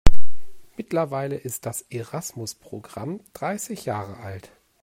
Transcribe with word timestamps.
Mittlerweile 0.77 1.35
ist 1.37 1.67
das 1.67 1.83
Erasmus-Programm 1.83 3.19
dreißig 3.33 3.85
Jahre 3.85 4.17
alt. 4.17 4.51